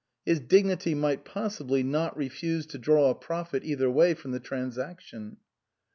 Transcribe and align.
His 0.25 0.39
dignity 0.39 0.95
might 0.95 1.25
possibly 1.25 1.83
not 1.83 2.17
refuse 2.17 2.65
to 2.65 2.79
draw 2.79 3.11
a 3.11 3.13
profit 3.13 3.63
either 3.63 3.87
way 3.91 4.15
from 4.15 4.31
the 4.31 4.39
transaction. 4.39 5.37